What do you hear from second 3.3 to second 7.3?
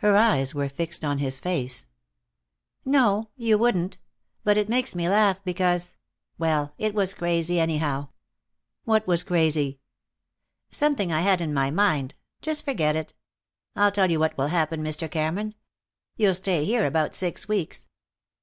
You wouldn't. But it makes me laugh, because well, it was